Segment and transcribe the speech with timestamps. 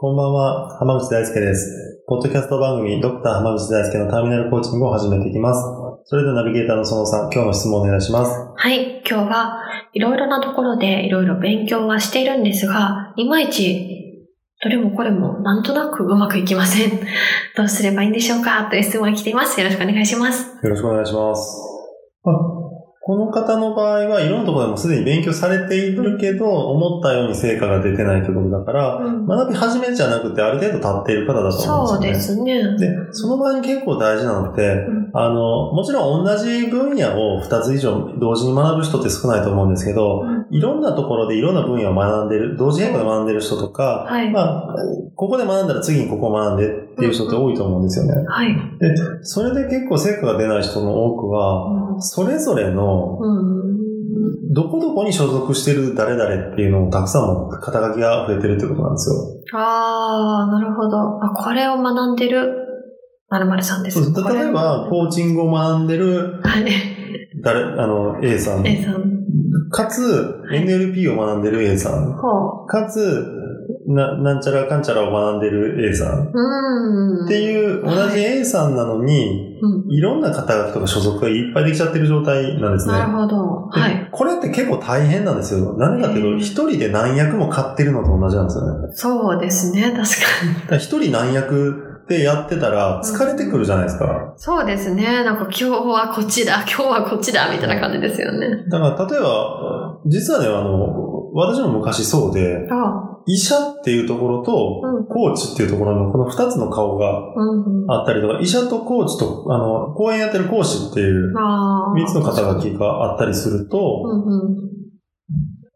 [0.00, 2.04] こんばんは、浜口大輔です。
[2.06, 5.60] ポッドキャスト番組、ドクター浜口大輔のターミナルコーチングを始めていきます。
[6.04, 8.30] それではナビゲーターの園さん、今日の質問をお願いします。
[8.54, 9.60] はい、今日は
[9.94, 14.28] いろいろなところでいろいろ勉強はしているんですが、いまいち
[14.62, 16.90] どれもこれもなんとなく うまくいきません。
[17.56, 18.68] どうすればいいんでしょうか？
[18.70, 19.60] という質問が来ています。
[19.60, 20.64] よろしくお願いします。
[20.64, 21.60] よろしくお願いします。
[23.08, 32.62] まあこの方の場合はいろんなところでもすでに勉強されているけど、思ったように成果が出てないということだから、うん学び始めじゃなくてある程度経っている方だと思そううんでですよね。
[32.62, 32.78] すね。
[32.78, 44.74] で、その場合に結構大事なのって、んあの、もちろん同じ分野を2つ以上同時に学ぶ人って少ないと思うんですけど、いろんなところでいろんな分野を学んでる、同時並行で学んでる人とか、はいまあ、
[45.14, 48.24] ここで学んだら次にここを学んでっていう人って多いと思うんですよね。
[48.26, 48.54] はい。
[48.78, 54.52] で、それで結構成果が出ない人の多くは、それぞれの、うん。
[54.52, 59.16] どこどこに所属してる誰々っていうのをたくさんの肩書きが溢れてるってことなんですよ。
[59.54, 61.22] あー、なるほど。
[61.22, 62.68] あ、これを学んでる
[63.30, 64.00] 〇〇さんです。
[64.00, 66.64] 例えば、コーチングを学んでるはい。
[67.42, 68.66] 誰、あの、A さん。
[68.66, 69.68] A さん。
[69.70, 72.14] かつ、NLP を学んでる A さん。
[72.14, 73.24] ほかつ、
[73.88, 77.24] な、なんちゃらかんちゃらを学んでる A さん。
[77.24, 79.90] っていう、同じ A さんなのに、うん。
[79.90, 82.92] いろんな肩書きとか所属がいっぱいできちゃってる状態なんですね。
[82.92, 83.70] なるほど。
[83.74, 84.08] ではい。
[84.12, 85.74] これって結構大変なんですよ。
[85.78, 88.88] 何かっていうと、一人で何役も買ってるのと同じなんですよね。
[88.92, 89.82] そうですね。
[89.82, 89.96] 確
[90.68, 90.78] かに。
[90.78, 94.34] 一人何役でやってたら疲れてくるじゃないですか。
[94.36, 95.24] そうですね。
[95.24, 98.64] なんか今日はこっちだ、今日はこっちだ、みたいな感じですよね。
[98.68, 107.34] だから例えば、実はね、あの、私も昔そうで、あ医者っていうところとうん、コーチっていうところのこの二つの顔が。
[107.90, 111.32] あったりとか、医者とコーチと、あの、講演やってる講師っていう。
[111.94, 114.04] 三つの肩書きがあったりするうと。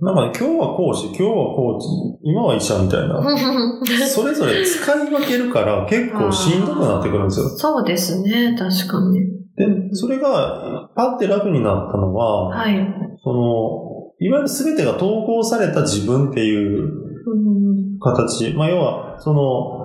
[0.00, 1.86] なんかね、今日は講師、今日はコーチ、
[2.22, 3.22] 今は医者みたいな。
[4.06, 7.48] それぞれ使い分けるから結構しんどくなってくるんですよ。
[7.48, 8.56] そうですね。
[8.58, 9.20] 確かに。
[9.56, 12.76] で、それが、パッて楽になったのは、はい。
[13.24, 13.85] その、
[14.18, 16.82] いわゆる全てが投稿された自分っていう
[17.26, 18.54] うん形。
[18.54, 19.84] まあ、要は、その、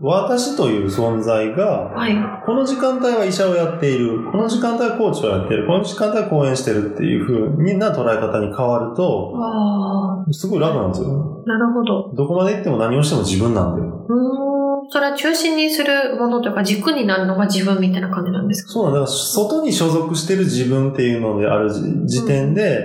[0.00, 2.14] 私という存在が、はい。
[2.44, 11.42] この時間帯は医者をやっている、この時間帯はコーチをやっている、この時間帯は講演してるっていう風な捉え方に変わると、あすごい楽なんですよ。
[11.46, 11.48] あ。
[11.48, 12.12] なるほど。
[12.14, 13.82] どこまで行っても何をしても自分なんで。
[13.82, 14.90] うーん。
[14.90, 18.72] それは中心にするものというか軸になるのが自分みたいな感じなんですか？
[18.72, 19.06] そうなんだ。
[19.06, 22.84] 外に所属してる自分っていうのである時時点で、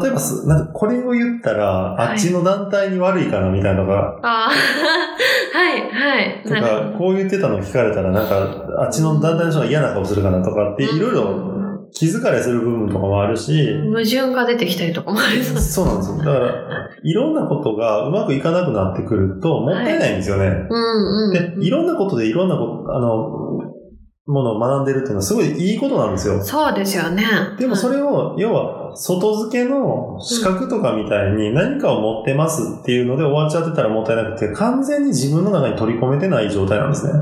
[0.00, 4.50] 例えばす、なんかこれを言ったら、はいあっちの団体に悪いかなみたいなのが、ああ。
[5.52, 6.42] はい、はい。
[6.42, 8.36] とか、こう言ってたの聞かれたら、なんか、
[8.78, 11.52] あっちの団体の人が嫌な顔するかなとかって、いろいろ
[11.92, 13.52] 気づかれする部分とかもあるし、
[13.84, 15.58] 矛盾が出てきたりとかもありそう。
[15.58, 16.18] そうなんですよ。
[16.18, 16.54] だから、
[17.02, 20.46] いろんなことがうまくいかなくなってくると、もったいないんですよね。
[20.70, 21.32] うんうん。
[21.60, 23.72] で、いろんなことでいろんなこと、あの、
[24.26, 26.42] ものを学んでるっていうのはすごいいいことなんですよ。
[26.42, 27.24] そうですよね。
[27.58, 37.12] でもそれを、要は、外付けの資格とかみたいに何かを持ってますっていうので終わっちゃってたらもったいなくて、完全に自分の中に取り込めてない状態なんですね。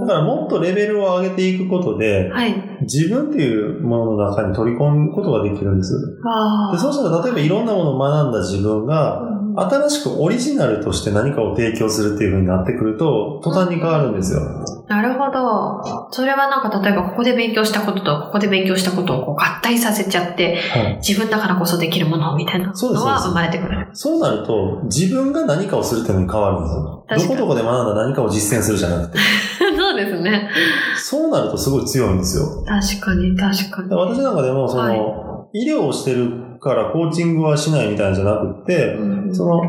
[0.00, 2.54] だからもっとレベルを上げていくことで、はい。
[2.82, 5.94] 自分っていうものの中に取り込むことができるんです。
[6.26, 9.31] あでそうしたら例えばいろんなものを学んだ自分が、あ。
[9.56, 14.40] 新しくオリジナルとして何かを提供するっていう風になってくると、途端に変わるんですよ。
[14.88, 16.08] なるほど。
[16.10, 23.88] それはなんか例えばここで勉強したこととここで勉強したことをこう合体させちゃって、はい自分だからこそできるものみたいなのは生まれてくる。
[23.92, 27.28] そうなると、自分が何かをするっていうのに変わるんですよ。
[27.28, 29.18] どこどこで学んだ何かを実践するじゃなくて。
[29.76, 30.48] そうですね。
[30.96, 32.64] そうなるとすごい強いんですよ。
[32.66, 33.88] 確かに、確かに。
[33.90, 34.94] 私なんかでも、その、は
[35.28, 39.34] い医療をしてるからコーチングはしないみたいなんじゃなくって、うん。
[39.34, 39.62] その、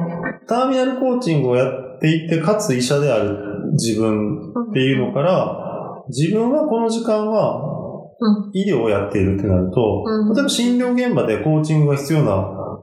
[0.47, 7.71] ターミナルコーチングをやっていって、かつ医者である自分っていうのから、自分はこの時間は
[8.19, 8.51] うん。
[8.53, 10.33] 医療をやっているってなると、うん。
[10.33, 12.31] 例えば診療現場でコーチングが必要な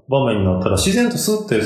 [0.09, 1.61] 場面になったら、自然とスッて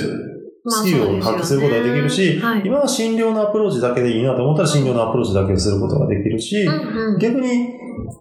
[0.64, 2.54] まあスキルを発揮することができるし、そうですよね。
[2.54, 2.62] はい。
[2.66, 7.18] 今は診療のアプローチだけでいいなと思ったら診療のアプローチだけをすることができるし、うんうん。
[7.18, 7.68] 逆に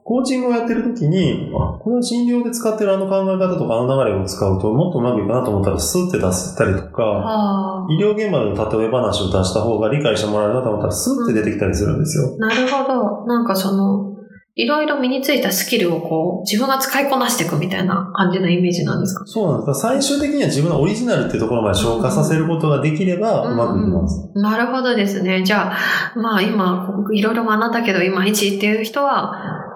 [0.04, 12.36] コーチングをやってる時に、あこれは診療で使ってるあの考え方とかあの流れを使うともっとうまくいくかなと思ったらスーって出せたりとか、あ医療現場の例え話を出した方が理解してもらえるなと思ったらスーって出てきたりするんですよ。
[12.42, 13.26] あ、なるほど。
[13.26, 14.13] なんかその、
[14.56, 19.26] いろいろ身についたスキルをこう、自分が使いこなしていくみたいな感じのイメージなんですか？
[19.26, 19.80] そうなんです。
[19.80, 24.30] 最終的には自分のオリジナルっていうところまで消化させることができればうまくいきます。
[24.36, 25.44] なるほどですね。
[25.44, 29.73] じゃあ、まあ今、いろいろ学んだけど、いまいちっていう人は、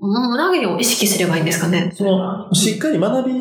[0.00, 1.92] うん何を意識すればいいんですかね？
[1.94, 3.34] その、しっかり学び、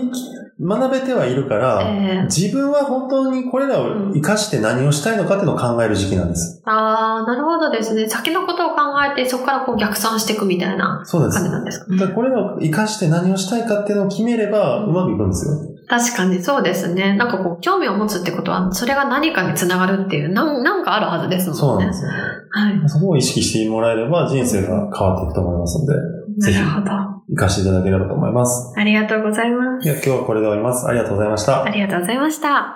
[0.61, 6.61] 学べてはいるから、ええ自分は本当にこれらを活かして何をしたいのかっていうのを考える時期なんです。
[6.65, 8.09] ああ、なるほどですね。
[8.09, 8.75] 先のことを考
[9.09, 11.51] えて、そこからこう逆算していくみたいなそうです感じ。
[11.51, 15.53] なんですかだからこれらを活かして何をしたいかっていうのを決めればうまくいくんですよ。
[15.87, 17.15] 確かにそうですね。
[17.17, 21.59] なんかこう、興味を持つってことは、それが何かにつながるっていう、なんなんかあるはずですもんね。
[21.59, 22.11] そうなんですよ。
[22.51, 22.89] はい。
[22.89, 25.93] そこを意識してもらえれば人生が変わっていくと思いますので、
[26.39, 26.85] ぜひなるほど。
[27.29, 28.73] 活かしていただければと思います。
[28.77, 29.87] ありがとうございます。
[29.87, 30.87] いや、今日はこれで終わります。
[30.87, 31.69] ありがとうございましたあ。
[31.69, 32.75] りがとうございました。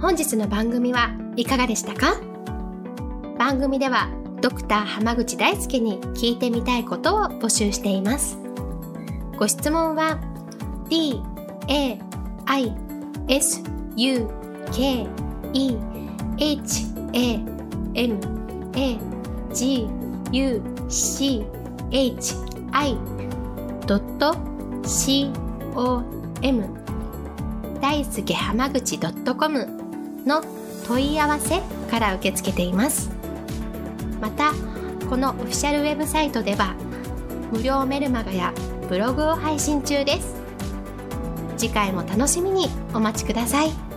[0.00, 2.20] 本日の番組はいかがでしたか？
[3.38, 4.08] 番組では
[4.40, 8.38] ドクター濱口大輔に聞いてみたいことを募集しています
[9.36, 10.18] ご質問は
[10.88, 11.22] d
[11.68, 11.98] a
[12.46, 12.76] i
[13.28, 13.62] s
[13.96, 14.28] u
[14.72, 15.06] k
[15.52, 15.76] e
[16.38, 17.34] h a
[17.94, 18.20] m
[18.74, 18.98] a
[19.52, 19.88] g
[20.32, 21.44] u c
[21.90, 22.34] h
[22.72, 22.96] i
[24.86, 25.30] c
[25.74, 26.02] o
[26.42, 26.64] m
[27.80, 29.66] 大輔濱口 .com
[30.26, 30.42] の
[30.86, 31.60] 問い合わせ
[31.90, 33.10] から受け付けています。
[34.20, 34.52] また
[35.08, 36.74] このオフィシャルウェブサイトでは
[37.52, 38.52] 無料メルマガや
[38.88, 40.34] ブログを配信中です。
[41.56, 43.87] 次回も楽しみにお待ちください。